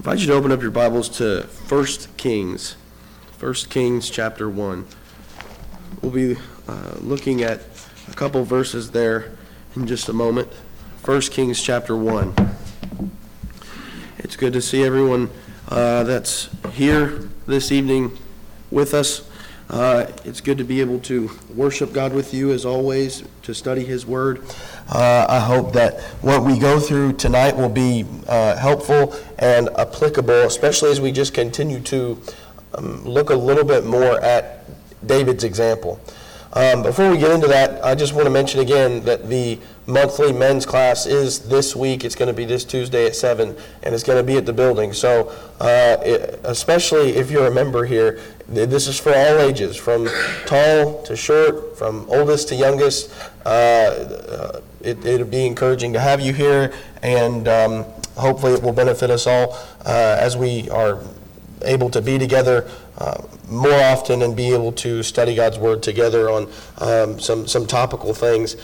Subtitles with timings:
[0.00, 1.86] invite you to open up your Bibles to 1
[2.16, 2.74] Kings,
[3.38, 4.86] 1 Kings chapter 1.
[6.00, 7.60] We'll be uh, looking at
[8.10, 9.36] a couple verses there
[9.76, 10.48] in just a moment.
[11.04, 12.32] 1 Kings chapter 1.
[14.16, 15.28] It's good to see everyone
[15.68, 18.16] uh, that's here this evening
[18.70, 19.28] with us.
[19.68, 23.84] Uh, It's good to be able to worship God with you as always, to study
[23.84, 24.44] His Word.
[24.90, 30.42] Uh, I hope that what we go through tonight will be uh, helpful and applicable,
[30.42, 32.20] especially as we just continue to
[32.74, 34.64] um, look a little bit more at
[35.06, 36.00] David's example.
[36.54, 40.32] Um, Before we get into that, I just want to mention again that the monthly
[40.32, 42.04] men's class is this week.
[42.04, 44.52] It's going to be this Tuesday at 7, and it's going to be at the
[44.52, 44.92] building.
[44.92, 45.28] So
[45.60, 50.08] uh, it- especially if you're a member here, this is for all ages, from
[50.46, 53.10] tall to short, from oldest to youngest.
[53.44, 57.84] Uh, uh, it- It'll be encouraging to have you here, and um,
[58.16, 59.52] hopefully it will benefit us all
[59.84, 60.98] uh, as we are
[61.62, 66.30] able to be together uh, more often and be able to study God's Word together
[66.30, 68.56] on um, some, some topical things.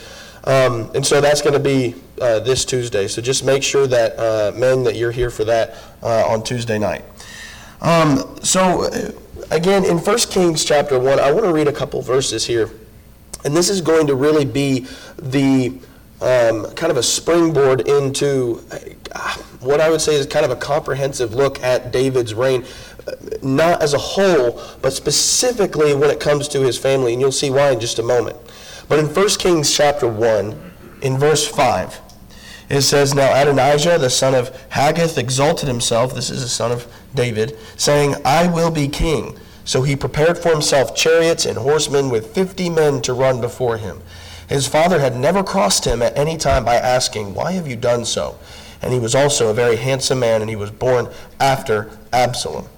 [0.43, 3.07] Um, And so that's going to be uh, this Tuesday.
[3.07, 6.79] So just make sure that, uh, men, that you're here for that uh, on Tuesday
[6.79, 7.03] night.
[7.81, 9.11] Um, So uh,
[9.51, 12.69] again, in 1 Kings chapter 1, I want to read a couple verses here.
[13.43, 15.79] And this is going to really be the
[16.21, 20.55] um, kind of a springboard into uh, what I would say is kind of a
[20.55, 22.65] comprehensive look at David's reign,
[23.41, 27.13] not as a whole, but specifically when it comes to his family.
[27.13, 28.37] And you'll see why in just a moment.
[28.87, 32.01] But in 1 Kings chapter 1, in verse 5,
[32.69, 36.87] it says, Now Adonijah, the son of Haggith, exalted himself, this is the son of
[37.13, 39.37] David, saying, I will be king.
[39.63, 44.01] So he prepared for himself chariots and horsemen with fifty men to run before him.
[44.47, 48.05] His father had never crossed him at any time by asking, Why have you done
[48.05, 48.39] so?
[48.81, 52.69] And he was also a very handsome man, and he was born after Absalom.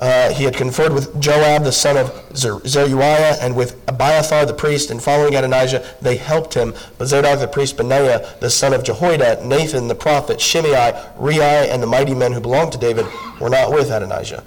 [0.00, 4.54] Uh, he had conferred with Joab, the son of Zer- Zeruiah, and with Abiathar the
[4.54, 6.72] priest, and following Adonijah, they helped him.
[6.98, 11.82] But Zadok the priest, Benaiah, the son of Jehoiada, Nathan the prophet, Shimei, Rei, and
[11.82, 13.06] the mighty men who belonged to David
[13.40, 14.44] were not with Adonijah.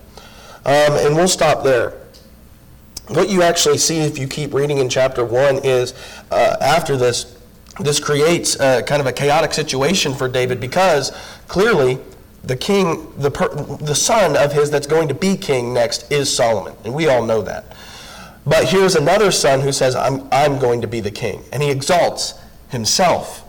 [0.63, 1.97] Um, and we'll stop there.
[3.07, 5.93] What you actually see if you keep reading in chapter 1 is
[6.31, 7.37] uh, after this,
[7.79, 11.11] this creates uh, kind of a chaotic situation for David because
[11.47, 11.99] clearly
[12.43, 16.33] the king, the, per, the son of his that's going to be king next is
[16.33, 17.65] Solomon, and we all know that.
[18.45, 21.69] But here's another son who says, I'm, I'm going to be the king, and he
[21.69, 22.33] exalts
[22.69, 23.47] himself.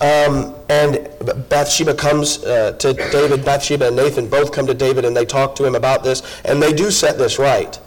[0.00, 1.08] Um, and
[1.48, 5.54] Bathsheba comes uh, to David, Bathsheba and Nathan both come to David and they talk
[5.56, 7.78] to him about this, and they do set this right.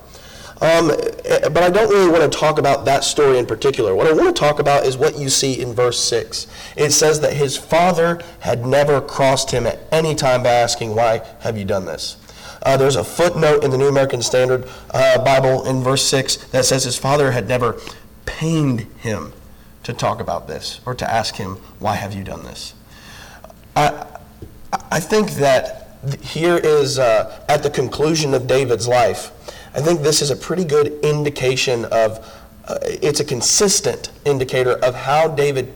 [0.61, 0.91] Um,
[1.25, 3.93] eh, but I don't really want to talk about that story in particular.
[3.93, 6.47] What I want to talk about is what you see in verse 6.
[6.77, 11.21] It says that his father had never crossed him at any time by asking, Why
[11.41, 12.17] have you done this?
[12.63, 16.65] Uh, there's a footnote in the New American Standard uh, Bible in verse 6 that
[16.65, 17.79] says his father had never
[18.25, 19.33] pained him
[19.83, 22.73] to talk about this or to ask him, Why have you done this?
[23.75, 24.07] I,
[24.91, 29.31] I think that here is uh, at the conclusion of David's life.
[29.75, 32.25] I think this is a pretty good indication of,
[32.65, 35.73] uh, it's a consistent indicator of how David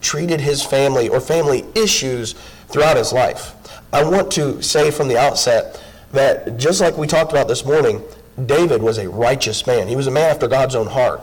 [0.00, 2.32] treated his family or family issues
[2.68, 3.54] throughout his life.
[3.92, 8.02] I want to say from the outset that just like we talked about this morning,
[8.46, 9.88] David was a righteous man.
[9.88, 11.20] He was a man after God's own heart.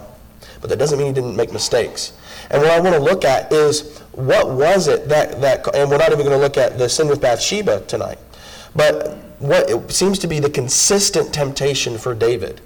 [0.61, 2.13] But that doesn't mean he didn't make mistakes.
[2.51, 5.97] And what I want to look at is what was it that, that and we're
[5.97, 8.19] not even going to look at the sin with Bathsheba tonight.
[8.75, 12.61] But what seems to be the consistent temptation for David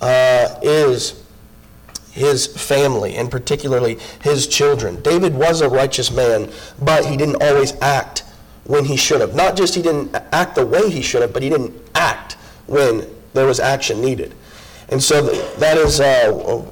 [0.00, 1.22] uh, is
[2.12, 5.00] his family, and particularly his children.
[5.02, 8.24] David was a righteous man, but he didn't always act
[8.64, 9.34] when he should have.
[9.34, 12.34] Not just he didn't act the way he should have, but he didn't act
[12.66, 14.34] when there was action needed.
[14.88, 16.64] And so that is uh,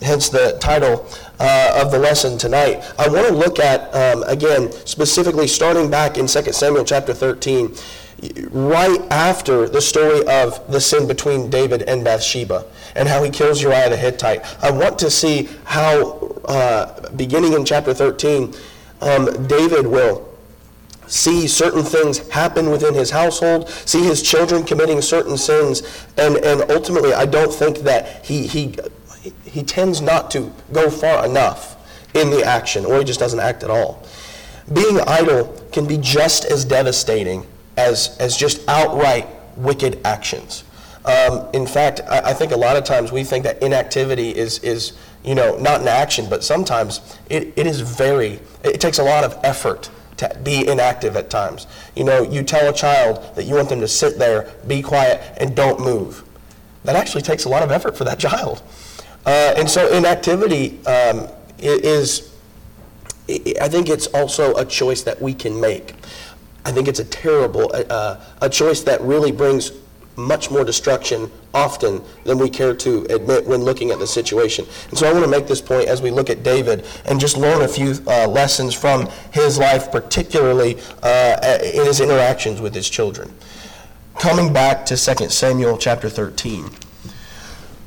[0.00, 1.06] hence the title
[1.40, 2.84] uh, of the lesson tonight.
[2.98, 7.74] I want to look at, um, again, specifically starting back in 2 Samuel chapter 13,
[8.50, 12.64] right after the story of the sin between David and Bathsheba
[12.94, 14.44] and how he kills Uriah the Hittite.
[14.62, 18.54] I want to see how, uh, beginning in chapter 13,
[19.00, 20.28] um, David will
[21.06, 25.82] see certain things happen within his household, see his children committing certain sins,
[26.16, 28.76] and, and ultimately I don't think that he, he,
[29.44, 31.76] he tends not to go far enough
[32.14, 34.06] in the action, or he just doesn't act at all.
[34.72, 37.46] Being idle can be just as devastating
[37.76, 39.26] as, as just outright
[39.56, 40.64] wicked actions.
[41.04, 44.58] Um, in fact, I, I think a lot of times we think that inactivity is,
[44.60, 44.94] is
[45.24, 49.24] you know, not an action, but sometimes it, it is very, it takes a lot
[49.24, 51.66] of effort to be inactive at times.
[51.96, 55.20] You know, you tell a child that you want them to sit there, be quiet,
[55.38, 56.22] and don't move.
[56.84, 58.62] That actually takes a lot of effort for that child.
[59.26, 61.28] Uh, and so inactivity um,
[61.58, 62.34] is,
[63.28, 65.94] I think it's also a choice that we can make.
[66.64, 69.72] I think it's a terrible, uh, a choice that really brings
[70.16, 74.66] much more destruction often than we care to admit when looking at the situation.
[74.90, 77.36] And so I want to make this point as we look at David and just
[77.36, 82.88] learn a few uh, lessons from his life, particularly uh, in his interactions with his
[82.88, 83.32] children.
[84.18, 86.70] Coming back to 2 Samuel chapter 13.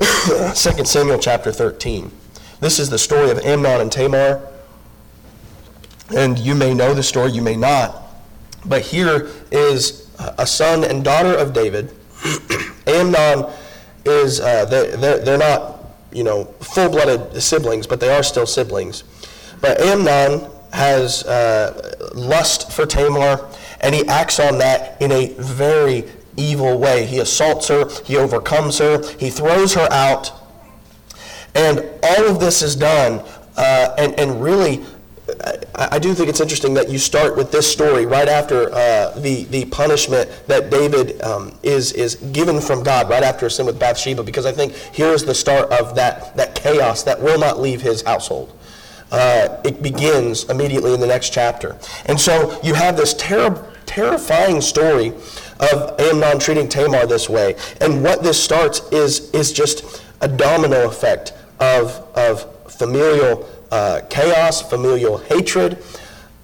[0.00, 2.12] 2 Samuel chapter 13.
[2.60, 4.46] This is the story of Amnon and Tamar.
[6.14, 8.07] And you may know the story, you may not.
[8.64, 11.94] But here is a son and daughter of David
[12.86, 13.46] Amnon
[14.04, 15.78] is, uh, they're, they're not,
[16.12, 19.04] you know, full-blooded siblings, but they are still siblings.
[19.60, 23.48] But Amnon has uh, lust for Tamar,
[23.80, 26.04] and he acts on that in a very
[26.36, 27.06] evil way.
[27.06, 30.32] He assaults her, he overcomes her, he throws her out,
[31.54, 33.24] and all of this is done,
[33.56, 34.84] uh, and, and really
[35.74, 39.10] I, I do think it's interesting that you start with this story right after uh,
[39.18, 43.66] the, the punishment that David um, is, is given from God, right after a sin
[43.66, 47.38] with Bathsheba, because I think here is the start of that, that chaos that will
[47.38, 48.54] not leave his household.
[49.10, 51.78] Uh, it begins immediately in the next chapter.
[52.06, 55.12] And so you have this ter- terrifying story
[55.60, 57.56] of Amnon treating Tamar this way.
[57.80, 64.62] And what this starts is, is just a domino effect of, of familial uh, chaos,
[64.62, 65.82] familial hatred.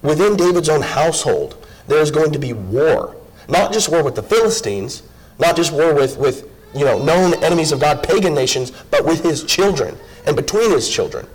[0.01, 3.15] Within David's own household, there's going to be war.
[3.47, 5.03] Not just war with the Philistines,
[5.39, 9.23] not just war with, with you know, known enemies of God, pagan nations, but with
[9.23, 11.27] his children and between his children.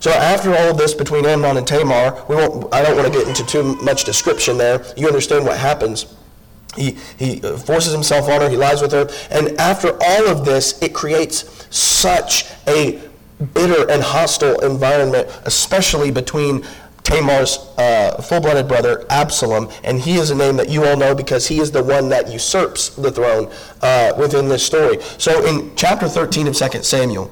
[0.00, 3.18] So after all of this between Amnon and Tamar, we won't, I don't want to
[3.18, 4.82] get into too much description there.
[4.96, 6.14] You understand what happens.
[6.76, 10.80] He, he forces himself on her, he lies with her, and after all of this,
[10.80, 13.00] it creates such a
[13.54, 16.64] bitter and hostile environment, especially between
[17.02, 21.48] Tamar's uh, full-blooded brother Absalom, and he is a name that you all know because
[21.48, 23.50] he is the one that usurps the throne
[23.82, 25.00] uh, within this story.
[25.18, 27.30] So in chapter 13 of 2 Samuel,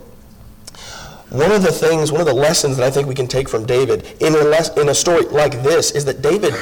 [1.31, 3.67] one of the things, one of the lessons that I think we can take from
[3.67, 6.55] David in a, in a story like this is that David,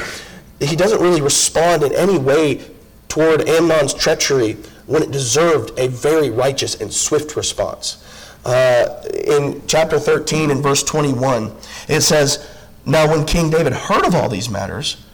[0.60, 2.68] he doesn't really respond in any way
[3.08, 4.54] toward Amnon's treachery
[4.86, 8.02] when it deserved a very righteous and swift response
[8.46, 11.52] uh, in chapter 13 and verse 21,
[11.88, 12.48] it says,
[12.84, 15.04] Now when King David heard of all these matters,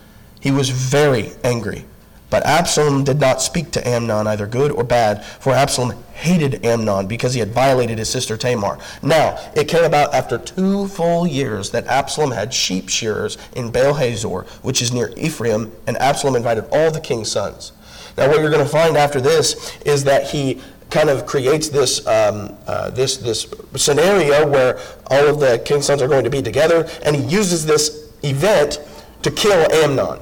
[0.40, 1.84] he was very angry.
[2.32, 7.06] But Absalom did not speak to Amnon either good or bad, for Absalom hated Amnon
[7.06, 8.79] because he had violated his sister Tamar.
[9.02, 13.94] Now, it came about after two full years that Absalom had sheep shearers in Baal
[13.94, 17.73] Hazor, which is near Ephraim, and Absalom invited all the king's sons.
[18.17, 20.61] Now, what you're going to find after this is that he
[20.92, 23.46] kind of creates this, um, uh, this, this
[23.76, 27.64] scenario where all of the king's sons are going to be together, and he uses
[27.64, 28.78] this event
[29.22, 30.20] to kill Amnon.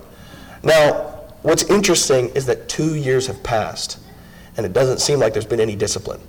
[0.62, 0.92] Now,
[1.42, 3.98] what's interesting is that two years have passed,
[4.56, 6.20] and it doesn't seem like there's been any discipline.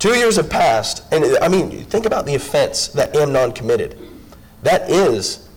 [0.00, 3.96] Two years have passed, and I mean, think about the offense that Amnon committed.
[4.62, 5.48] That is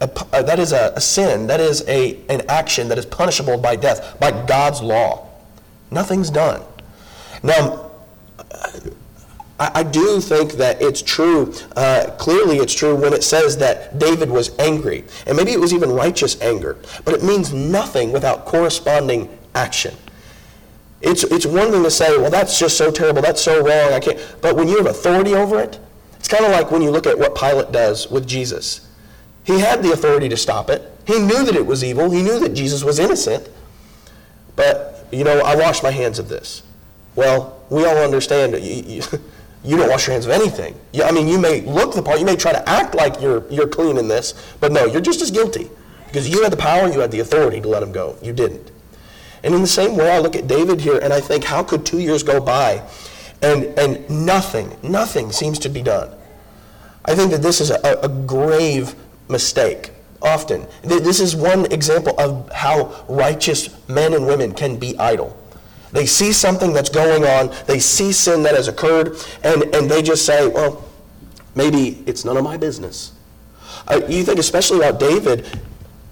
[0.00, 1.46] a, uh, that is a, a sin.
[1.46, 5.28] That is a, an action that is punishable by death, by God's law.
[5.90, 6.62] Nothing's done.
[7.42, 7.90] Now,
[9.60, 14.30] I, do think that it's true, uh, clearly it's true when it says that David
[14.30, 15.04] was angry.
[15.26, 16.78] And maybe it was even righteous anger.
[17.04, 19.94] But it means nothing without corresponding action.
[21.02, 24.00] It's, it's one thing to say, well, that's just so terrible, that's so wrong, I
[24.00, 24.18] can't.
[24.40, 25.78] But when you have authority over it,
[26.18, 28.88] it's kind of like when you look at what Pilate does with Jesus.
[29.44, 30.90] He had the authority to stop it.
[31.06, 32.10] He knew that it was evil.
[32.10, 33.48] He knew that Jesus was innocent.
[34.56, 36.62] But, you know, I wash my hands of this.
[37.14, 39.02] Well, we all understand that you, you,
[39.64, 40.74] you don't wash your hands of anything.
[40.92, 43.50] You, I mean, you may look the part, you may try to act like you're,
[43.50, 45.70] you're clean in this, but no, you're just as guilty.
[46.06, 48.16] Because you had the power, you had the authority to let him go.
[48.20, 48.72] You didn't.
[49.42, 51.86] And in the same way, I look at David here and I think, how could
[51.86, 52.82] two years go by
[53.42, 56.10] and, and nothing, nothing seems to be done?
[57.04, 58.94] I think that this is a, a grave
[59.28, 60.66] mistake often.
[60.82, 65.36] This is one example of how righteous men and women can be idle.
[65.92, 70.02] They see something that's going on, they see sin that has occurred, and, and they
[70.02, 70.84] just say, well,
[71.54, 73.12] maybe it's none of my business.
[73.88, 75.46] Uh, you think especially about David,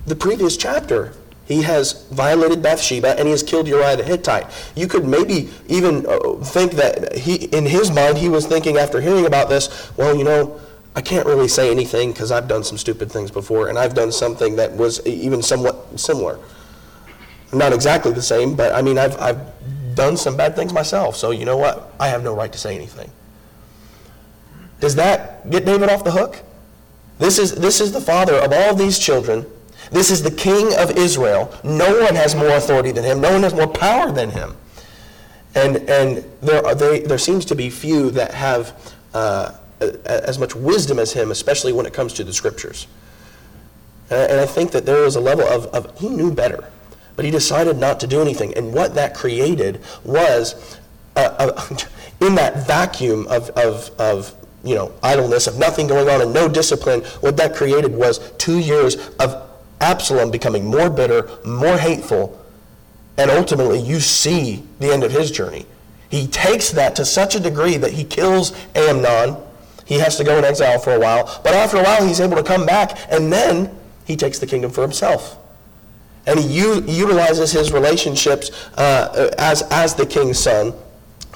[0.06, 1.12] the previous chapter,
[1.44, 4.46] he has violated Bathsheba and he has killed Uriah the Hittite.
[4.74, 9.00] You could maybe even uh, think that he, in his mind, he was thinking after
[9.00, 10.60] hearing about this, well, you know,
[10.94, 14.10] I can't really say anything because I've done some stupid things before, and I've done
[14.10, 16.38] something that was even somewhat similar.
[17.52, 19.40] Not exactly the same, but I mean, I've, I've
[19.94, 21.92] done some bad things myself, so you know what?
[21.98, 23.10] I have no right to say anything.
[24.80, 26.42] Does that get David off the hook?
[27.18, 29.44] This is, this is the father of all these children.
[29.90, 31.52] This is the king of Israel.
[31.64, 33.20] No one has more authority than him.
[33.20, 34.56] No one has more power than him.
[35.54, 39.54] And, and there, are, they, there seems to be few that have uh,
[40.04, 42.86] as much wisdom as him, especially when it comes to the scriptures.
[44.10, 46.70] And I think that there is a level of, of he knew better,
[47.18, 48.54] but he decided not to do anything.
[48.54, 50.78] And what that created was,
[51.16, 51.20] uh,
[51.58, 51.76] uh,
[52.20, 54.32] in that vacuum of, of, of
[54.62, 58.60] you know, idleness, of nothing going on and no discipline, what that created was two
[58.60, 62.40] years of Absalom becoming more bitter, more hateful,
[63.16, 65.66] and ultimately you see the end of his journey.
[66.10, 69.36] He takes that to such a degree that he kills Amnon.
[69.86, 72.36] He has to go in exile for a while, but after a while he's able
[72.36, 75.36] to come back, and then he takes the kingdom for himself.
[76.28, 80.74] And he u- utilizes his relationships uh, as, as the king's son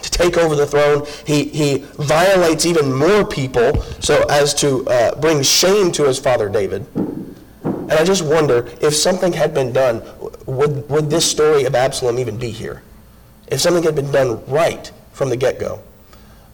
[0.02, 1.06] to take over the throne.
[1.26, 6.49] He, he violates even more people so as to uh, bring shame to his father
[6.49, 6.87] David.
[7.64, 10.02] And I just wonder if something had been done,
[10.46, 12.82] would, would this story of Absalom even be here?
[13.49, 15.80] If something had been done right from the get go,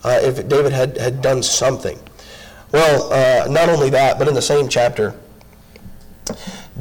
[0.04, 1.98] uh, if David had, had done something.
[2.72, 5.14] Well, uh, not only that, but in the same chapter,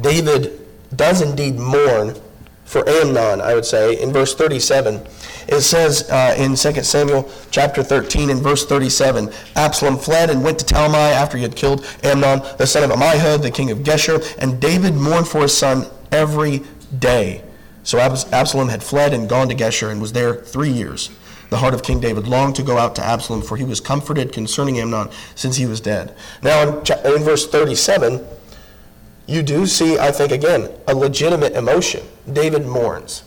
[0.00, 0.57] David
[0.94, 2.14] does indeed mourn
[2.64, 5.00] for Amnon, I would say, in verse 37.
[5.48, 10.58] It says uh, in 2 Samuel chapter 13 and verse 37, Absalom fled and went
[10.58, 14.36] to Talmai after he had killed Amnon, the son of Ammihud, the king of Geshur,
[14.38, 16.62] and David mourned for his son every
[16.98, 17.42] day.
[17.84, 21.10] So Absalom had fled and gone to Geshur and was there three years.
[21.48, 24.32] The heart of King David longed to go out to Absalom, for he was comforted
[24.32, 26.14] concerning Amnon, since he was dead.
[26.42, 28.22] Now, in, in verse 37,
[29.28, 32.04] you do see, I think, again, a legitimate emotion.
[32.32, 33.22] David mourns.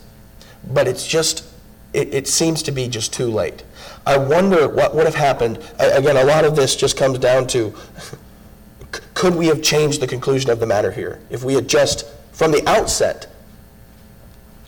[0.72, 1.44] But it's just
[1.92, 3.62] it, it seems to be just too late.
[4.06, 5.58] I wonder what would have happened.
[5.78, 7.74] Again, a lot of this just comes down to
[9.14, 12.50] could we have changed the conclusion of the matter here if we had just, from
[12.50, 13.28] the outset,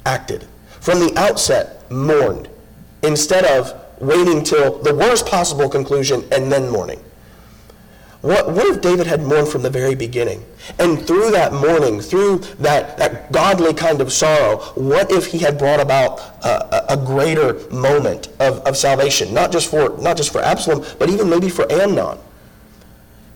[0.07, 0.47] acted,
[0.81, 2.49] from the outset, mourned,
[3.03, 7.03] instead of waiting till the worst possible conclusion and then mourning?
[8.25, 10.43] What, what if David had mourned from the very beginning?
[10.78, 15.59] And through that mourning, through that, that godly kind of sorrow, what if he had
[15.59, 20.40] brought about a, a greater moment of, of salvation, not just, for, not just for
[20.40, 22.19] Absalom, but even maybe for Amnon?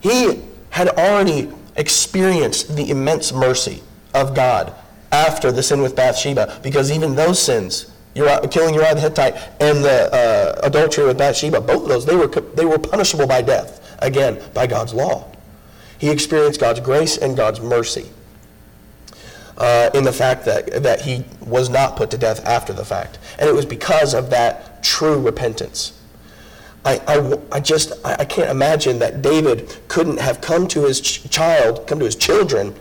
[0.00, 3.82] He had already experienced the immense mercy
[4.14, 4.72] of God
[5.12, 10.10] after the sin with Bathsheba, because even those sins, killing Uriah the Hittite and the
[10.14, 14.40] uh, adultery with Bathsheba, both of those, they were, they were punishable by death again,
[14.54, 15.30] by God's law.
[15.98, 18.08] He experienced God's grace and God's mercy
[19.58, 23.18] uh, in the fact that, that he was not put to death after the fact.
[23.38, 26.00] And it was because of that true repentance.
[26.84, 31.28] I, I, I just, I can't imagine that David couldn't have come to his ch-
[31.28, 32.74] child, come to his children,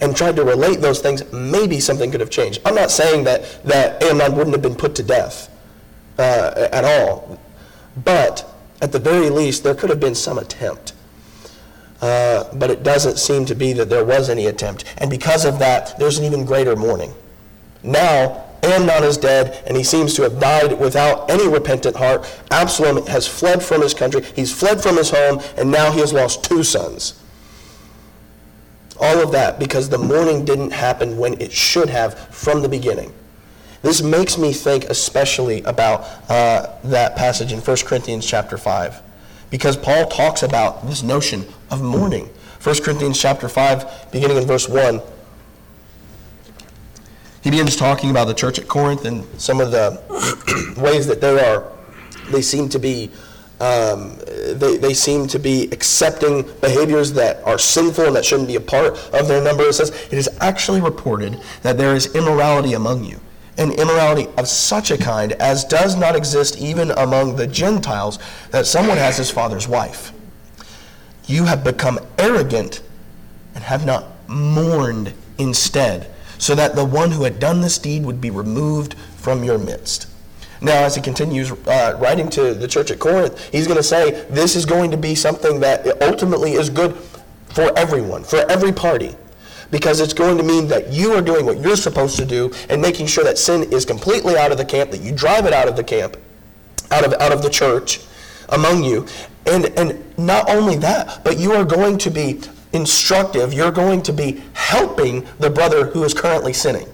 [0.00, 1.30] and tried to relate those things.
[1.32, 2.62] Maybe something could have changed.
[2.64, 5.50] I'm not saying that, that Amnon wouldn't have been put to death
[6.18, 7.38] uh, at all.
[8.02, 8.50] But
[8.84, 10.92] at the very least, there could have been some attempt.
[12.02, 14.84] Uh, but it doesn't seem to be that there was any attempt.
[14.98, 17.14] And because of that, there's an even greater mourning.
[17.82, 22.30] Now, Amnon is dead, and he seems to have died without any repentant heart.
[22.50, 26.12] Absalom has fled from his country, he's fled from his home, and now he has
[26.12, 27.18] lost two sons.
[29.00, 33.14] All of that because the mourning didn't happen when it should have from the beginning.
[33.84, 39.02] This makes me think especially about uh, that passage in 1 Corinthians chapter 5,
[39.50, 42.30] because Paul talks about this notion of mourning.
[42.62, 45.02] 1 Corinthians chapter 5, beginning in verse 1,
[47.42, 50.00] he begins talking about the church at Corinth and some of the
[50.80, 51.70] ways that they are,
[52.30, 53.10] they seem to be
[53.60, 54.16] um,
[54.54, 58.60] they, they seem to be accepting behaviors that are sinful and that shouldn't be a
[58.60, 59.62] part of their number.
[59.62, 63.20] It says, It is actually reported that there is immorality among you
[63.56, 68.18] and immorality of such a kind as does not exist even among the Gentiles,
[68.50, 70.12] that someone has his father's wife.
[71.26, 72.82] You have become arrogant
[73.54, 78.20] and have not mourned instead, so that the one who had done this deed would
[78.20, 80.08] be removed from your midst.
[80.60, 84.26] Now, as he continues uh, writing to the church at Corinth, he's going to say
[84.30, 86.96] this is going to be something that ultimately is good
[87.50, 89.14] for everyone, for every party
[89.70, 92.80] because it's going to mean that you are doing what you're supposed to do and
[92.80, 95.68] making sure that sin is completely out of the camp, that you drive it out
[95.68, 96.16] of the camp,
[96.90, 98.00] out of, out of the church
[98.50, 99.06] among you.
[99.46, 102.40] And, and not only that, but you are going to be
[102.72, 103.52] instructive.
[103.52, 106.88] You're going to be helping the brother who is currently sinning.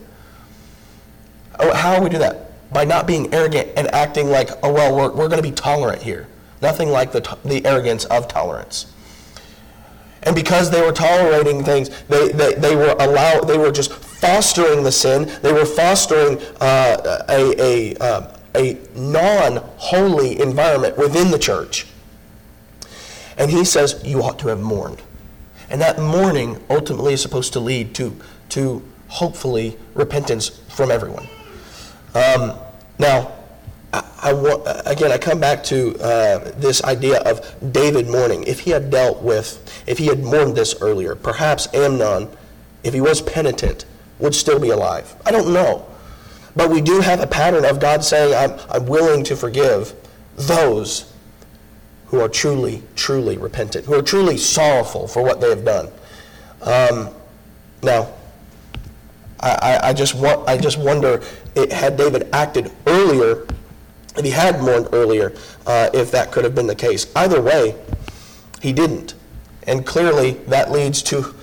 [1.59, 2.47] Oh, how we do that?
[2.73, 6.03] By not being arrogant and acting like, oh, well, we're, we're going to be tolerant
[6.03, 6.29] here.
[6.63, 8.93] Nothing like the, the arrogance of tolerance.
[10.25, 14.83] And because they were tolerating things, they, they, they were allow, they were just fostering
[14.83, 15.31] the sin.
[15.43, 21.87] They were fostering uh, a, a, uh, a non-holy environment within the church.
[23.39, 25.01] And he says, you ought to have mourned.
[25.71, 28.15] And that mourning ultimately is supposed to lead to,
[28.51, 31.27] to hopefully repentance from everyone.
[32.15, 32.59] Um,
[32.99, 33.33] now,
[33.93, 38.45] I, I, again, I come back to uh, this idea of David mourning.
[38.45, 42.29] If he had dealt with, if he had mourned this earlier, perhaps Amnon,
[42.85, 43.85] if he was penitent,
[44.19, 45.15] would still be alive.
[45.27, 45.87] I don't know.
[46.55, 49.95] But we do have a pattern of God saying, I'm, I'm willing to forgive
[50.37, 51.13] those
[52.07, 55.89] who are truly, truly repentant, who are truly sorrowful for what they have done.
[56.63, 57.11] Um,
[57.83, 58.13] now,
[59.39, 61.23] I, I, just want, I just wonder,
[61.55, 63.47] it, had David acted earlier,
[64.17, 65.33] if he had mourned earlier,
[65.67, 67.07] uh, if that could have been the case.
[67.15, 67.75] Either way,
[68.61, 69.15] he didn't.
[69.67, 71.35] And clearly, that leads to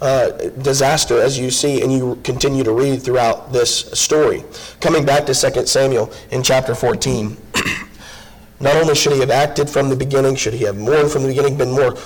[0.00, 0.30] uh,
[0.62, 4.44] disaster, as you see and you continue to read throughout this story.
[4.80, 7.36] Coming back to 2 Samuel in chapter 14.
[8.60, 11.28] Not only should he have acted from the beginning, should he have mourned from the
[11.28, 11.96] beginning, been more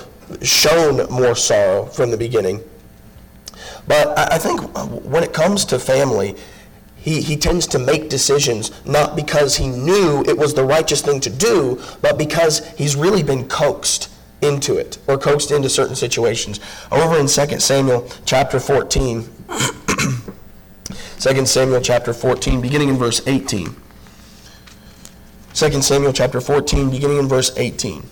[0.42, 2.62] shown more sorrow from the beginning.
[3.86, 4.60] But I think
[5.04, 6.36] when it comes to family,
[6.98, 11.20] he, he tends to make decisions not because he knew it was the righteous thing
[11.20, 14.10] to do, but because he's really been coaxed
[14.42, 16.60] into it or coaxed into certain situations.
[16.90, 19.28] Over in 2 Samuel chapter 14,
[21.18, 23.74] 2 Samuel chapter 14, beginning in verse 18.
[25.54, 28.04] 2 Samuel chapter 14, beginning in verse 18.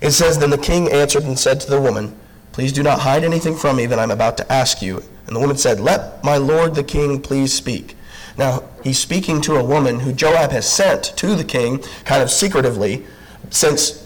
[0.00, 2.18] It says, Then the king answered and said to the woman,
[2.58, 5.00] Please do not hide anything from me that I'm about to ask you.
[5.28, 7.94] And the woman said, Let my lord the king please speak.
[8.36, 12.32] Now, he's speaking to a woman who Joab has sent to the king, kind of
[12.32, 13.06] secretively,
[13.50, 14.04] since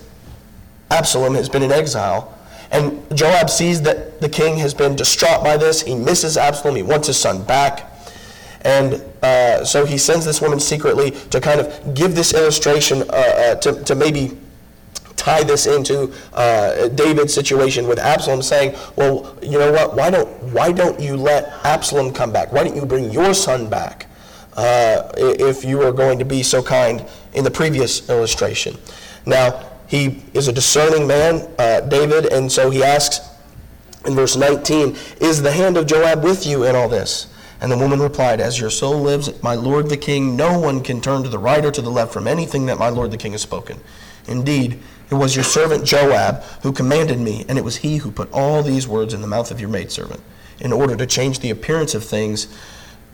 [0.90, 2.38] Absalom has been in exile.
[2.70, 5.80] And Joab sees that the king has been distraught by this.
[5.80, 6.76] He misses Absalom.
[6.76, 7.90] He wants his son back.
[8.60, 13.12] And uh, so he sends this woman secretly to kind of give this illustration, uh,
[13.14, 14.36] uh, to, to maybe
[15.16, 19.96] tie this into uh, David's situation with Absalom, saying, "Well, you know what?
[19.96, 22.52] Why don't why don't you let Absalom come back?
[22.52, 24.06] Why don't you bring your son back?
[24.54, 28.76] Uh, if you are going to be so kind in the previous illustration."
[29.26, 33.20] Now he is a discerning man, uh, David, and so he asks
[34.04, 37.26] in verse 19, "Is the hand of Joab with you in all this?"
[37.62, 41.00] And the woman replied, As your soul lives, my lord the king, no one can
[41.00, 43.32] turn to the right or to the left from anything that my lord the king
[43.32, 43.78] has spoken.
[44.26, 44.80] Indeed,
[45.12, 48.62] it was your servant Joab who commanded me, and it was he who put all
[48.62, 50.22] these words in the mouth of your maidservant.
[50.58, 52.48] In order to change the appearance of things,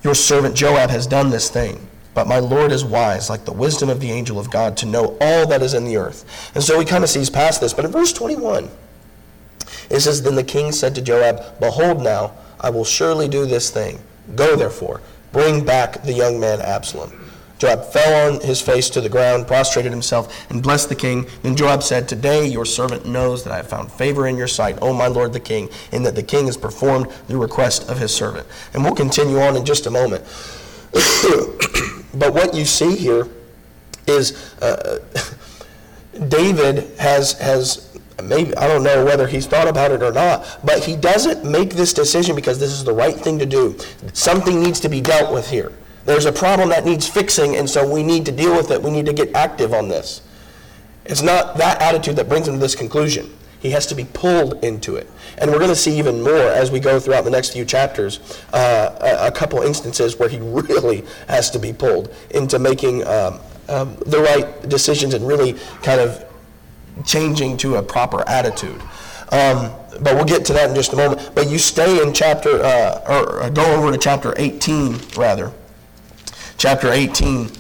[0.04, 1.88] your servant Joab has done this thing.
[2.14, 5.18] But my Lord is wise, like the wisdom of the angel of God, to know
[5.20, 6.52] all that is in the earth.
[6.54, 7.74] And so he kind of sees past this.
[7.74, 8.70] But in verse 21,
[9.90, 13.70] it says, Then the king said to Joab, Behold now, I will surely do this
[13.70, 13.98] thing.
[14.36, 15.00] Go, therefore,
[15.32, 17.28] bring back the young man Absalom.
[17.58, 21.26] Joab fell on his face to the ground, prostrated himself, and blessed the king.
[21.42, 24.78] Then Joab said, Today your servant knows that I have found favor in your sight,
[24.80, 28.14] O my lord the king, and that the king has performed the request of his
[28.14, 28.46] servant.
[28.74, 30.24] And we'll continue on in just a moment.
[32.14, 33.28] but what you see here
[34.06, 35.00] is uh,
[36.28, 40.84] David has, has maybe I don't know whether he's thought about it or not, but
[40.84, 43.76] he doesn't make this decision because this is the right thing to do.
[44.12, 45.72] Something needs to be dealt with here.
[46.08, 48.82] There's a problem that needs fixing, and so we need to deal with it.
[48.82, 50.22] We need to get active on this.
[51.04, 53.30] It's not that attitude that brings him to this conclusion.
[53.60, 55.06] He has to be pulled into it.
[55.36, 58.40] And we're going to see even more as we go throughout the next few chapters,
[58.54, 63.38] uh, a, a, couple instances where he really has to be pulled into making um,
[63.68, 66.24] um, the right decisions and really kind of
[67.04, 68.80] changing to a proper attitude.
[69.30, 71.32] Um, but we'll get to that in just a moment.
[71.34, 75.52] But you stay in chapter, uh, or uh, go over to chapter 18, rather.
[76.58, 77.52] Chapter 18.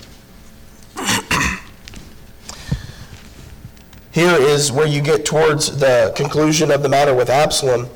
[4.10, 7.88] Here is where you get towards the conclusion of the matter with Absalom.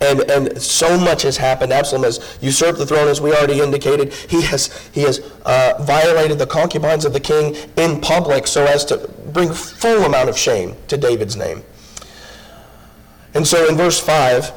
[0.00, 1.72] And, and so much has happened.
[1.72, 4.12] Absalom has usurped the throne, as we already indicated.
[4.12, 8.84] He has, he has uh, violated the concubines of the king in public so as
[8.86, 8.98] to
[9.32, 11.64] bring full amount of shame to David's name.
[13.34, 14.50] And so in verse 5,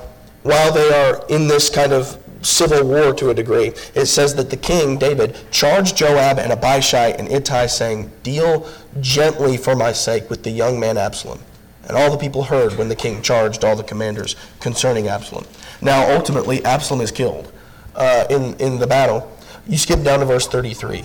[0.43, 3.73] while they are in this kind of civil war to a degree.
[3.93, 8.67] It says that the king, David, charged Joab and Abishai and Ittai, saying, Deal
[9.01, 11.39] gently for my sake with the young man Absalom.
[11.88, 15.45] And all the people heard when the king charged all the commanders concerning Absalom.
[15.81, 17.51] Now, ultimately, Absalom is killed
[17.95, 19.31] uh, in, in the battle.
[19.67, 21.03] You skip down to verse 33.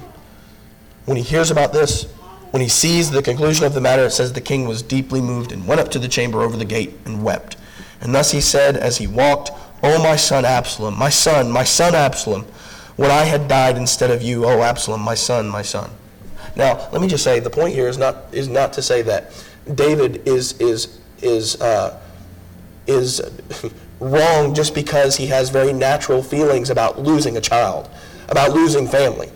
[1.05, 2.05] When he hears about this,
[2.51, 5.53] when he sees the conclusion of the matter, it says the king was deeply moved
[5.53, 7.57] and went up to the chamber over the gate and wept.
[8.01, 9.51] And thus he said as he walked,
[9.83, 12.45] O my son Absalom, my son, my son Absalom,
[12.97, 15.91] when I had died instead of you, O Absalom, my son, my son.
[16.57, 19.33] Now, let me just say, the point here is not, is not to say that
[19.75, 22.01] David is, is, is, uh,
[22.87, 23.23] is
[24.01, 27.89] wrong just because he has very natural feelings about losing a child,
[28.29, 29.31] about losing family.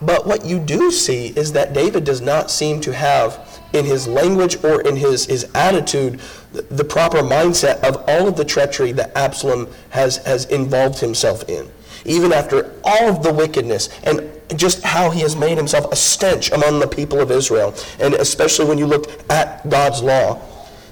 [0.00, 4.06] But what you do see is that David does not seem to have, in his
[4.06, 6.20] language or in his, his attitude,
[6.52, 11.70] the, proper mindset of all of the treachery that Absalom has, has involved himself in.
[12.04, 16.52] Even after all of the wickedness and just how he has made himself a stench
[16.52, 20.40] among the people of Israel, and especially when you look at God's law,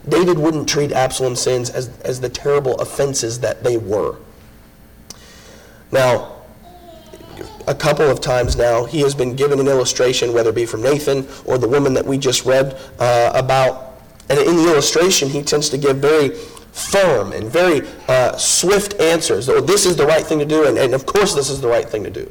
[0.08, 4.16] David wouldn't treat Absalom's sins as, as the terrible offenses that they were.
[5.92, 6.33] Now,
[7.66, 10.82] a couple of times now, he has been given an illustration, whether it be from
[10.82, 14.00] Nathan or the woman that we just read uh, about.
[14.28, 19.48] And in the illustration, he tends to give very firm and very uh, swift answers.
[19.48, 21.68] Oh, this is the right thing to do, and, and of course, this is the
[21.68, 22.30] right thing to do.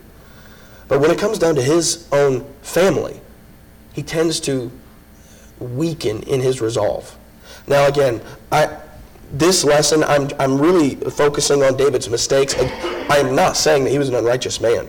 [0.87, 3.21] But when it comes down to his own family,
[3.93, 4.71] he tends to
[5.59, 7.17] weaken in his resolve.
[7.67, 8.77] Now, again, I,
[9.31, 12.55] this lesson, I'm, I'm really focusing on David's mistakes.
[12.55, 14.87] I am not saying that he was an unrighteous man.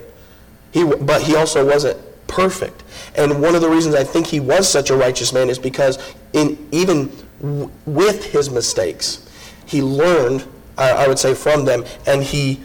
[0.75, 2.83] He, but he also wasn't perfect.
[3.15, 5.99] And one of the reasons I think he was such a righteous man is because
[6.33, 9.31] in even w- with his mistakes,
[9.67, 10.45] he learned,
[10.77, 12.61] I, I would say, from them, and he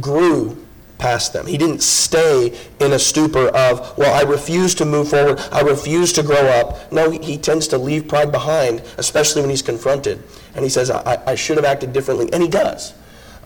[0.00, 0.66] grew
[0.98, 1.46] past them.
[1.46, 6.12] He didn't stay in a stupor of, well, I refuse to move forward, I refuse
[6.14, 6.90] to grow up.
[6.92, 10.20] No, he, he tends to leave pride behind, especially when he's confronted.
[10.56, 12.92] And he says, I, I should have acted differently, and he does.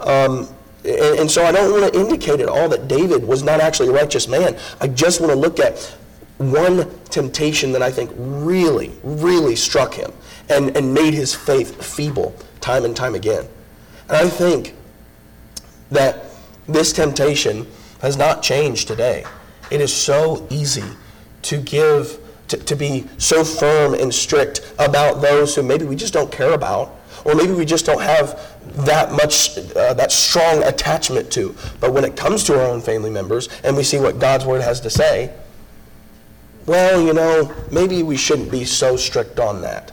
[0.01, 0.49] Um,
[0.85, 3.88] and, and so I don't want to indicate at all that David was not actually
[3.88, 4.57] a righteous man.
[4.81, 5.97] I just want to look at
[6.38, 10.12] one temptation that I think really, really struck him
[10.49, 13.47] and, and made his faith feeble time and time again.
[14.09, 14.75] And I think
[15.90, 16.25] that
[16.66, 17.66] this temptation
[18.01, 19.25] has not changed today.
[19.70, 20.85] It is so easy
[21.42, 22.18] to give,
[22.49, 26.53] to, to be so firm and strict about those who maybe we just don't care
[26.53, 26.93] about,
[27.24, 28.40] or maybe we just don't have
[28.84, 31.54] that much, uh, that strong attachment to.
[31.80, 34.62] But when it comes to our own family members and we see what God's Word
[34.62, 35.32] has to say,
[36.66, 39.92] well, you know, maybe we shouldn't be so strict on that.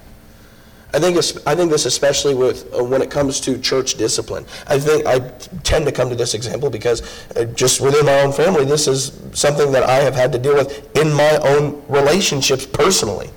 [0.94, 1.18] I think,
[1.48, 4.46] I think this especially with uh, when it comes to church discipline.
[4.68, 5.20] I think I
[5.64, 7.02] tend to come to this example because
[7.38, 10.56] uh, just within my own family, this is something that I have had to deal
[10.56, 13.30] with in my own relationships personally.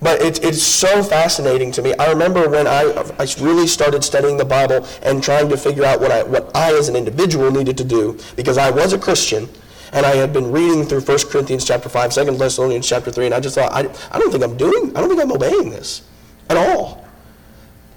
[0.00, 1.94] But it, it's so fascinating to me.
[1.94, 2.82] I remember when I,
[3.18, 6.74] I really started studying the Bible and trying to figure out what I, what I
[6.74, 9.48] as an individual needed to do because I was a Christian
[9.92, 13.34] and I had been reading through 1 Corinthians chapter 5, 2 Thessalonians chapter 3, and
[13.34, 16.02] I just thought, I, I don't think I'm doing, I don't think I'm obeying this
[16.50, 17.06] at all.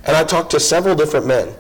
[0.06, 1.54] And I talked to several different men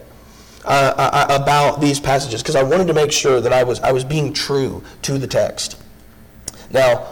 [0.63, 4.03] uh, about these passages because I wanted to make sure that I was, I was
[4.03, 5.81] being true to the text.
[6.71, 7.07] Now,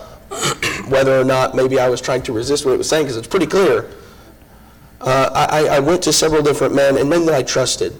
[0.89, 3.27] whether or not maybe I was trying to resist what it was saying because it's
[3.27, 3.89] pretty clear,
[5.01, 7.93] uh, I, I went to several different men and men that I trusted.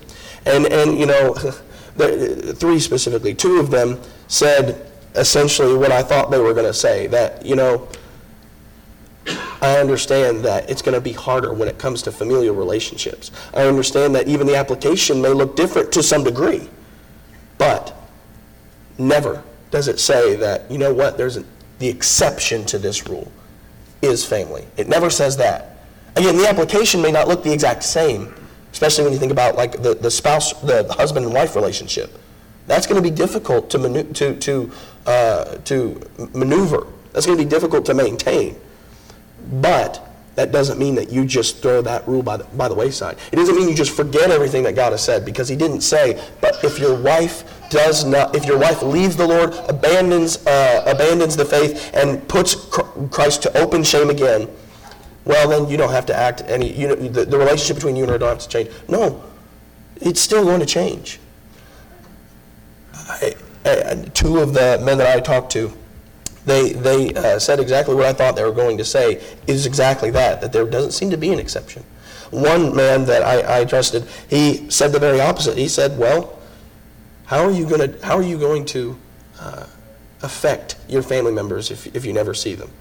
[0.45, 1.33] And, and you know,
[2.53, 7.07] three specifically, two of them said, essentially what I thought they were going to say
[7.07, 7.87] that, you know,
[9.61, 13.31] I understand that it's going to be harder when it comes to familial relationships.
[13.53, 16.69] I understand that even the application may look different to some degree.
[17.57, 17.95] But
[18.97, 21.45] never does it say that, you know what, there's an,
[21.79, 23.31] the exception to this rule
[24.01, 24.65] is family.
[24.77, 25.77] It never says that.
[26.15, 28.33] Again, the application may not look the exact same,
[28.71, 32.17] especially when you think about like the, the spouse, the husband and wife relationship.
[32.65, 34.71] That's going to be difficult to, manu- to, to,
[35.05, 36.01] uh, to
[36.33, 36.87] maneuver.
[37.13, 38.59] That's going to be difficult to maintain.
[39.61, 40.06] But
[40.37, 43.17] that doesn't mean that you just throw that rule by the, by the wayside.
[43.31, 46.23] It doesn't mean you just forget everything that God has said because he didn't say,
[46.41, 51.35] but if your wife does not, if your wife leaves the Lord, abandons, uh, abandons
[51.35, 54.47] the faith, and puts Christ to open shame again,
[55.25, 58.03] well, then you don't have to act any, you know, the, the relationship between you
[58.03, 58.69] and her don't have to change.
[58.87, 59.23] No,
[59.95, 61.19] it's still going to change.
[62.93, 65.75] I, I, two of the men that I talked to,
[66.47, 70.11] they, they uh, said exactly what I thought they were going to say is exactly
[70.11, 71.83] that, that there doesn't seem to be an exception.
[72.31, 75.57] One man that I, I trusted, he said the very opposite.
[75.57, 76.39] He said, well,
[77.25, 78.97] how are you going to, how are you going to
[79.41, 79.65] uh,
[80.21, 82.71] affect your family members if, if you never see them?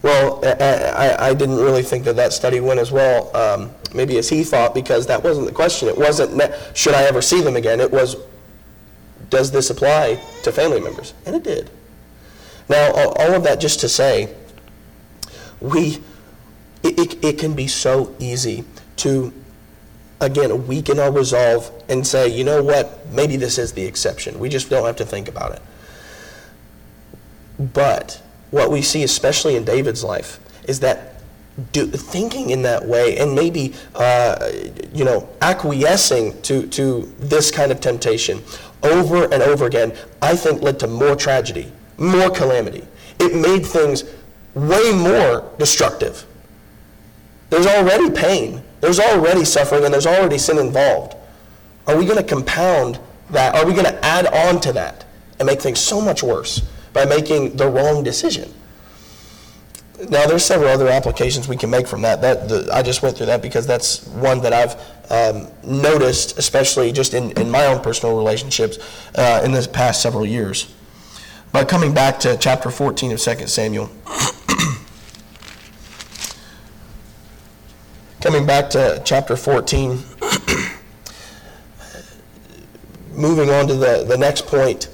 [0.00, 4.30] Well, I, I, didn't really think that that study went as well, um, maybe as
[4.30, 5.88] he thought, because that wasn't the question.
[5.88, 6.40] It wasn't,
[6.74, 7.80] should I ever see them again?
[7.80, 8.16] It was,
[9.28, 11.12] does this apply to family members?
[11.26, 11.70] And it did.
[12.68, 14.34] Now, all of that just to say,
[15.60, 15.98] we,
[16.82, 18.64] it, it, it can be so easy
[18.96, 19.32] to,
[20.20, 24.38] again, weaken our resolve and say, you know what, maybe this is the exception.
[24.38, 25.62] We just don't have to think about it.
[27.58, 31.14] But what we see, especially in David's life, is that
[31.72, 34.50] do, thinking in that way and maybe, uh,
[34.92, 38.42] you know, acquiescing to, to this kind of temptation
[38.82, 42.86] over and over again, I think led to more tragedy, more calamity.
[43.18, 44.04] It made things
[44.54, 46.24] way more destructive.
[47.50, 51.16] There's already pain, there's already suffering, and there's already sin involved.
[51.86, 52.98] Are we going to compound
[53.30, 53.54] that?
[53.54, 55.04] Are we going to add on to that
[55.38, 58.52] and make things so much worse by making the wrong decision?
[60.10, 62.20] Now, there's several other applications we can make from that.
[62.20, 64.76] That the, I just went through that because that's one that I've
[65.10, 68.78] um, noticed, especially just in, in my own personal relationships
[69.16, 70.72] uh, in the past several years.
[71.52, 73.90] But coming back to chapter 14 of 2 Samuel,
[78.20, 79.90] coming back to chapter 14,
[83.12, 84.88] moving on to the, the next point,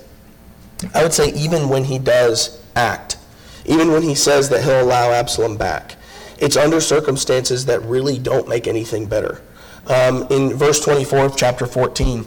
[0.95, 3.19] I would say even when he does act,
[3.67, 5.97] even when he says that he'll allow Absalom back,
[6.38, 9.43] it's under circumstances that really don't make anything better.
[9.87, 12.21] Um, in verse 24 of chapter 14,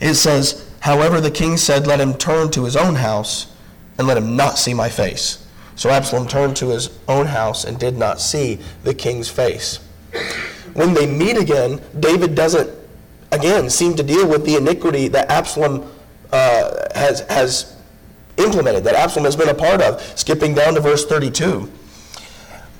[0.00, 3.46] it says, However, the king said, Let him turn to his own house
[3.98, 5.46] and let him not see my face.
[5.76, 9.78] So Absalom turned to his own house and did not see the king's face.
[10.74, 12.68] When they meet again, David doesn't,
[13.30, 15.88] again, seem to deal with the iniquity that Absalom
[16.32, 17.76] uh, has, has
[18.36, 20.02] implemented, that Absalom has been a part of.
[20.18, 21.70] Skipping down to verse 32.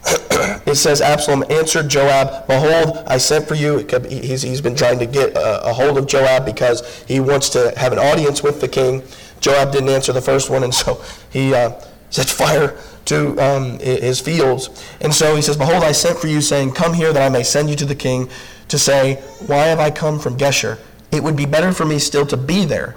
[0.66, 3.78] it says, Absalom answered Joab, Behold, I sent for you.
[4.08, 7.72] He's, he's been trying to get a, a hold of Joab because he wants to
[7.76, 9.02] have an audience with the king.
[9.40, 14.20] Joab didn't answer the first one, and so he uh, set fire to um, his
[14.20, 14.70] fields.
[15.00, 17.42] And so he says, Behold, I sent for you, saying, Come here that I may
[17.42, 18.28] send you to the king
[18.68, 20.78] to say, Why have I come from Geshur?
[21.10, 22.94] It would be better for me still to be there.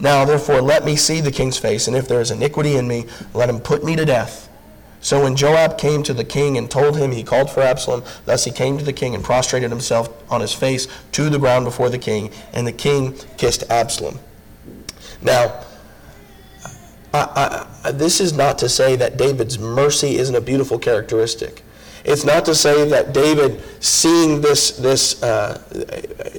[0.00, 3.06] Now, therefore, let me see the king's face, and if there is iniquity in me,
[3.32, 4.48] let him put me to death.
[5.04, 8.02] So when Joab came to the king and told him, he called for Absalom.
[8.24, 11.66] Thus he came to the king and prostrated himself on his face to the ground
[11.66, 14.18] before the king, and the king kissed Absalom.
[15.20, 15.62] Now,
[17.12, 21.62] I, I, this is not to say that David's mercy isn't a beautiful characteristic.
[22.06, 25.60] It's not to say that David, seeing this, this uh,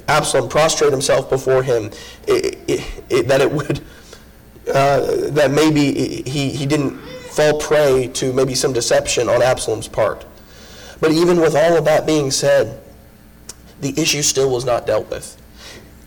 [0.08, 1.92] Absalom prostrate himself before him,
[2.26, 3.80] it, it, it, that it would,
[4.74, 7.00] uh, that maybe he, he didn't
[7.36, 10.24] fall prey to maybe some deception on Absalom's part.
[11.00, 12.82] But even with all of that being said,
[13.82, 15.36] the issue still was not dealt with.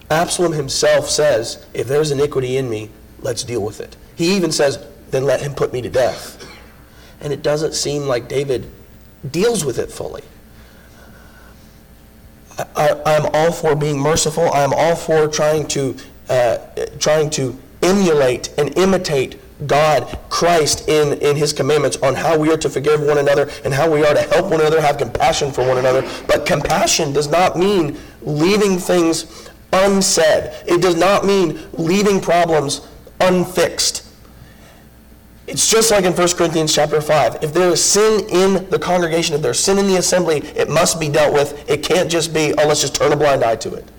[0.09, 2.89] Absalom himself says, if there's iniquity in me,
[3.19, 3.95] let's deal with it.
[4.15, 6.43] He even says, then let him put me to death.
[7.21, 8.65] And it doesn't seem like David
[9.29, 10.23] deals with it fully.
[12.75, 14.51] I, am all for being merciful.
[14.51, 15.95] I am all for trying to,
[16.27, 16.57] uh,
[16.99, 22.57] trying to emulate and imitate God, Christ, in, in His commandments on how we are
[22.57, 25.67] to forgive one another and how we are to help one another, have compassion for
[25.67, 26.07] one another.
[26.27, 32.87] But compassion does not mean leaving things unsaid, it does not mean leaving problems
[33.19, 34.05] unfixed.
[35.49, 37.43] It's just like in 1 Corinthians chapter 5.
[37.43, 40.99] If there is sin in the congregation, if there's sin in the assembly, it must
[40.99, 41.67] be dealt with.
[41.67, 43.89] It can't just be, oh, let's just turn a blind eye to it.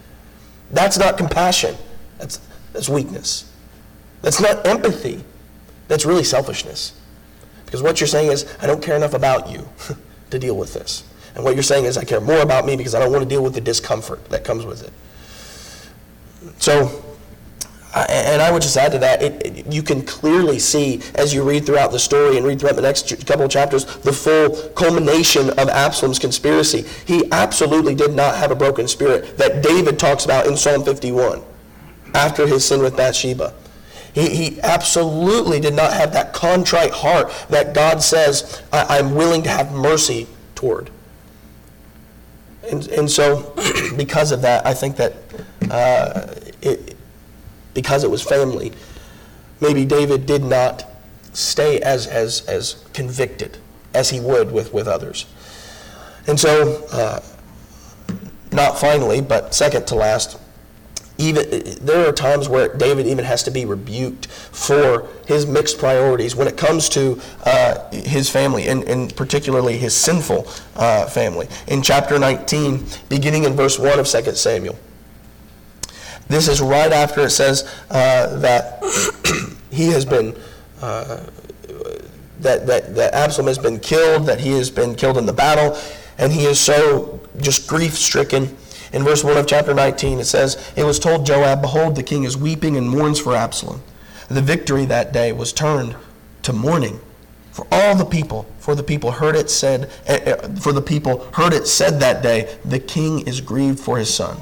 [0.70, 1.74] That's not compassion.
[2.18, 2.40] That's,
[2.72, 3.50] that's weakness.
[4.22, 5.24] That's not empathy.
[5.90, 6.92] That's really selfishness.
[7.66, 9.68] Because what you're saying is, I don't care enough about you
[10.30, 11.02] to deal with this.
[11.34, 13.28] And what you're saying is, I care more about me because I don't want to
[13.28, 14.92] deal with the discomfort that comes with it.
[16.62, 17.04] So,
[17.92, 21.42] and I would just add to that, it, it, you can clearly see as you
[21.42, 25.50] read throughout the story and read throughout the next couple of chapters the full culmination
[25.50, 26.84] of Absalom's conspiracy.
[27.04, 31.42] He absolutely did not have a broken spirit that David talks about in Psalm 51
[32.14, 33.54] after his sin with Bathsheba.
[34.14, 39.42] He, he absolutely did not have that contrite heart that God says, I, am willing
[39.44, 40.90] to have mercy toward.
[42.70, 43.54] And, and so,
[43.96, 45.14] because of that, I think that
[45.70, 46.96] uh, it,
[47.74, 48.72] because it was family,
[49.60, 50.86] maybe David did not
[51.32, 53.58] stay as, as, as convicted
[53.94, 55.26] as he would with, with others.
[56.26, 57.20] And so, uh,
[58.52, 60.38] not finally, but second to last,
[61.20, 66.34] even there are times where David even has to be rebuked for his mixed priorities
[66.34, 71.46] when it comes to uh, his family, and, and particularly his sinful uh, family.
[71.68, 74.78] In chapter 19, beginning in verse 1 of 2 Samuel.
[76.28, 78.82] This is right after it says uh, that
[79.70, 80.34] he has been,
[80.80, 81.26] uh,
[82.38, 85.76] that, that, that Absalom has been killed, that he has been killed in the battle,
[86.18, 88.56] and he is so just grief stricken.
[88.92, 92.24] In verse 1 of chapter 19, it says, It was told Joab, Behold, the king
[92.24, 93.82] is weeping and mourns for Absalom.
[94.28, 95.96] The victory that day was turned
[96.42, 97.00] to mourning
[97.52, 98.46] for all the people.
[98.58, 102.22] For the people heard it said, eh, eh, for the people heard it said that
[102.22, 104.38] day, The king is grieved for his son.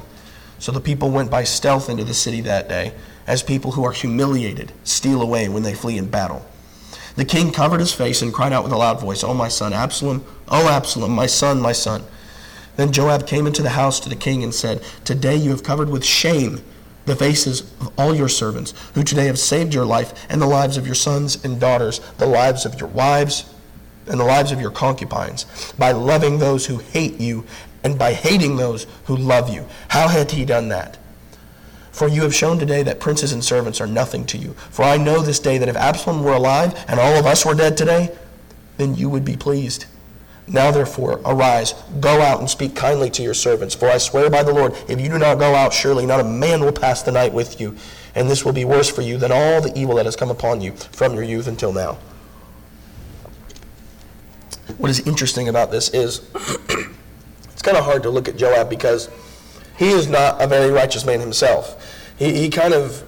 [0.57, 2.93] So the people went by stealth into the city that day,
[3.25, 6.45] as people who are humiliated steal away when they flee in battle.
[7.15, 9.73] The king covered his face and cried out with a loud voice, Oh, my son
[9.73, 12.03] Absalom, oh, Absalom, my son, my son.
[12.79, 15.89] Then Joab came into the house to the king and said, Today you have covered
[15.89, 16.63] with shame
[17.07, 20.77] the faces of all your servants, who today have saved your life and the lives
[20.77, 23.53] of your sons and daughters, the lives of your wives
[24.07, 27.43] and the lives of your concubines, by loving those who hate you
[27.83, 29.65] and by hating those who love you.
[29.89, 30.97] How had he done that?
[31.91, 34.53] For you have shown today that princes and servants are nothing to you.
[34.69, 37.55] For I know this day that if Absalom were alive and all of us were
[37.55, 38.15] dead today,
[38.77, 39.85] then you would be pleased.
[40.49, 43.75] Now therefore, arise, go out and speak kindly to your servants.
[43.75, 46.23] For I swear by the Lord, if you do not go out, surely not a
[46.23, 47.77] man will pass the night with you.
[48.15, 50.61] And this will be worse for you than all the evil that has come upon
[50.61, 51.99] you from your youth until now.
[54.77, 59.09] What is interesting about this is it's kind of hard to look at Joab because
[59.77, 61.88] he is not a very righteous man himself.
[62.19, 63.03] He, he kind of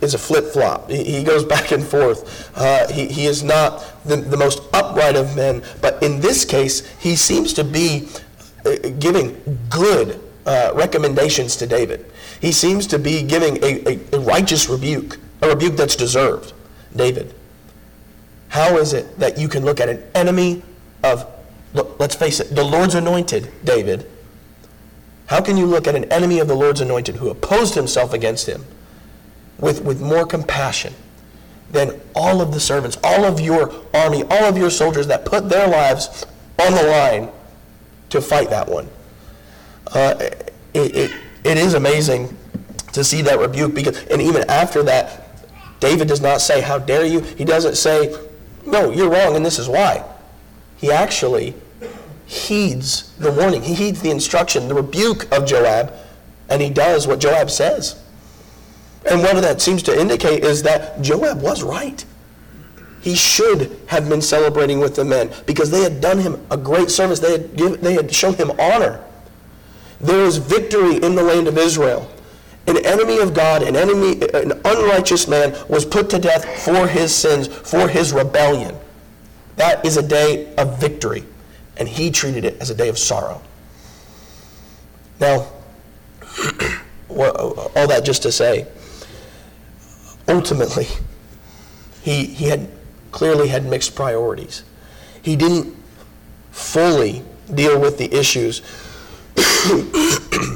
[0.00, 0.88] is a flip flop.
[0.88, 2.56] He, he, goes back and forth.
[2.56, 6.86] Uh, he, he is not the, the most upright of men, but in this case,
[7.00, 8.08] he seems to be
[8.64, 9.36] uh, giving
[9.68, 12.06] good uh, recommendations to David.
[12.40, 16.52] He seems to be giving a, a, a righteous rebuke, a rebuke that's deserved.
[16.94, 17.34] David,
[18.48, 20.62] how is it that you can look at an enemy
[21.02, 21.26] of,
[21.72, 24.08] let's face it, the Lord's anointed, David?
[25.26, 28.46] How can you look at an enemy of the Lord's anointed who opposed himself against
[28.46, 28.64] him
[29.58, 30.94] with, with more compassion
[31.70, 35.48] than all of the servants, all of your army, all of your soldiers that put
[35.48, 36.26] their lives
[36.60, 37.30] on the line
[38.10, 38.88] to fight that one.
[39.88, 40.52] Uh, it,
[40.96, 41.10] it,
[41.42, 42.36] it is amazing
[42.92, 45.24] to see that rebuke because, and even after that,
[45.80, 47.20] David does not say, How dare you?
[47.20, 48.16] He doesn't say,
[48.64, 50.04] No, you're wrong and this is why.
[50.76, 51.54] He actually
[52.26, 55.92] heeds the warning, he heeds the instruction, the rebuke of Joab,
[56.48, 58.02] and he does what Joab says.
[59.06, 62.04] And what that seems to indicate is that Joab was right.
[63.02, 66.90] He should have been celebrating with the men because they had done him a great
[66.90, 67.20] service.
[67.20, 69.04] They had, give, they had shown him honor.
[70.00, 72.10] There is victory in the land of Israel.
[72.66, 77.14] An enemy of God, an enemy, an unrighteous man was put to death for his
[77.14, 78.74] sins, for his rebellion.
[79.56, 81.24] That is a day of victory.
[81.76, 83.42] And he treated it as a day of sorrow.
[85.20, 85.46] Now,
[87.08, 88.66] all that just to say,
[90.28, 90.86] ultimately,
[92.02, 92.68] he, he had
[93.12, 94.64] clearly had mixed priorities.
[95.22, 95.74] He didn't
[96.50, 97.22] fully
[97.54, 98.58] deal with the issues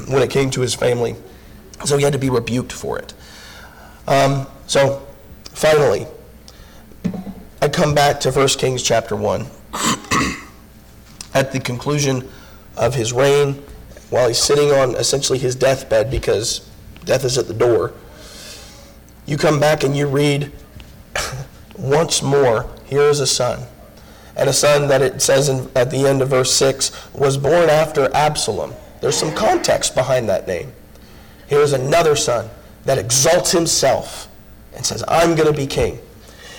[0.09, 1.15] when it came to his family,
[1.85, 3.13] so he had to be rebuked for it.
[4.07, 5.05] Um, so,
[5.45, 6.07] finally,
[7.61, 9.47] I come back to 1 Kings chapter 1.
[11.39, 12.27] At the conclusion
[12.75, 13.63] of his reign,
[14.09, 16.69] while he's sitting on essentially his deathbed because
[17.05, 17.93] death is at the door,
[19.25, 20.51] you come back and you read
[21.77, 23.63] once more, here is a son.
[24.35, 27.69] And a son that it says in, at the end of verse 6 was born
[27.69, 28.73] after Absalom.
[28.99, 30.73] There's some context behind that name.
[31.47, 32.49] Here is another son
[32.83, 34.27] that exalts himself
[34.75, 35.99] and says, I'm going to be king.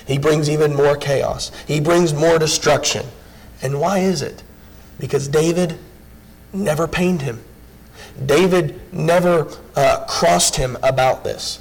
[0.07, 3.05] He brings even more chaos, he brings more destruction.
[3.61, 4.43] And why is it?
[5.01, 5.79] Because David
[6.53, 7.43] never pained him.
[8.25, 11.61] David never uh, crossed him about this.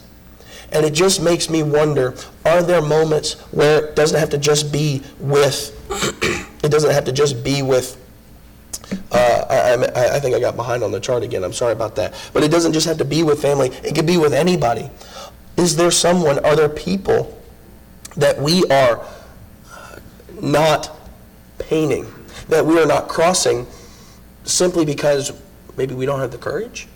[0.71, 4.71] And it just makes me wonder are there moments where it doesn't have to just
[4.71, 5.75] be with,
[6.63, 7.97] it doesn't have to just be with,
[9.12, 11.43] uh, I, I think I got behind on the chart again.
[11.43, 12.14] I'm sorry about that.
[12.34, 14.89] But it doesn't just have to be with family, it could be with anybody.
[15.57, 17.36] Is there someone, are there people
[18.16, 19.05] that we are
[20.41, 20.95] not
[21.57, 22.05] painting,
[22.48, 23.68] that we are not crossing
[24.44, 25.32] simply because
[25.78, 26.88] maybe we don't have the courage?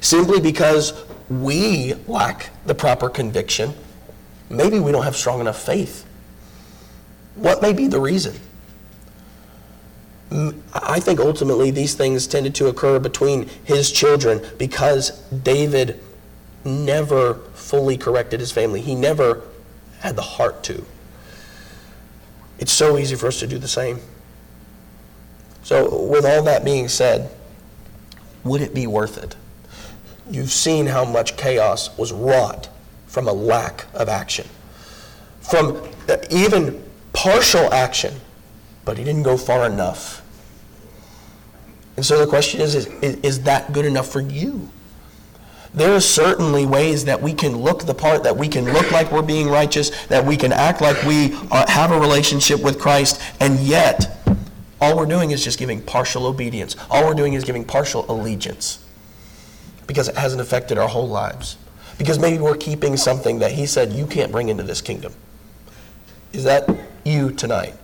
[0.00, 3.74] Simply because we lack the proper conviction.
[4.50, 6.06] Maybe we don't have strong enough faith.
[7.34, 8.34] What may be the reason?
[10.74, 16.00] I think ultimately these things tended to occur between his children because David
[16.64, 18.80] never fully corrected his family.
[18.80, 19.42] He never
[20.00, 20.84] had the heart to.
[22.58, 24.00] It's so easy for us to do the same.
[25.68, 27.30] So, with all that being said,
[28.42, 29.36] would it be worth it?
[30.30, 32.70] You've seen how much chaos was wrought
[33.06, 34.46] from a lack of action,
[35.42, 38.14] from uh, even partial action,
[38.86, 40.22] but he didn't go far enough.
[41.96, 44.70] And so the question is, is, is that good enough for you?
[45.74, 49.12] There are certainly ways that we can look the part, that we can look like
[49.12, 53.20] we're being righteous, that we can act like we uh, have a relationship with Christ,
[53.38, 54.17] and yet
[54.80, 56.76] all we're doing is just giving partial obedience.
[56.90, 58.84] All we're doing is giving partial allegiance
[59.86, 61.56] because it hasn't affected our whole lives.
[61.98, 65.12] Because maybe we're keeping something that He said you can't bring into this kingdom.
[66.32, 66.68] Is that
[67.04, 67.74] you tonight?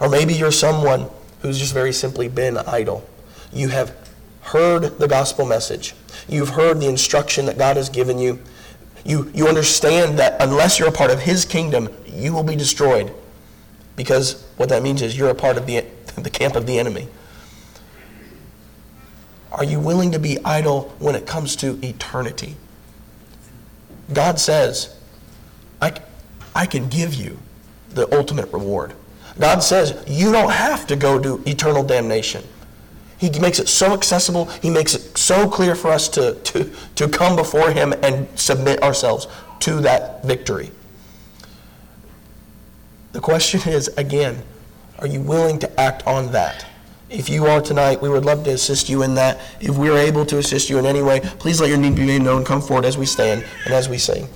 [0.00, 1.10] Or maybe you're someone
[1.42, 3.06] who's just very simply been idle.
[3.52, 3.94] You have
[4.42, 5.94] heard the gospel message.
[6.28, 8.38] You've heard the instruction that God has given you.
[9.04, 13.12] You, you understand that unless you're a part of His kingdom, you will be destroyed.
[13.96, 15.84] Because what that means is you're a part of the,
[16.22, 17.08] the camp of the enemy.
[19.52, 22.56] Are you willing to be idle when it comes to eternity?
[24.12, 24.96] God says,
[25.80, 25.92] I,
[26.54, 27.38] I can give you
[27.90, 28.94] the ultimate reward.
[29.38, 32.44] God says, you don't have to go to eternal damnation.
[33.18, 37.08] He makes it so accessible, He makes it so clear for us to, to, to
[37.08, 39.26] come before Him and submit ourselves
[39.60, 40.70] to that victory.
[43.12, 44.42] The question is, again,
[44.98, 46.66] are you willing to act on that?
[47.08, 49.40] If you are tonight, we would love to assist you in that.
[49.60, 52.04] If we are able to assist you in any way, please let your need be
[52.04, 52.44] made known.
[52.44, 54.26] Come forward as we stand and as we sing.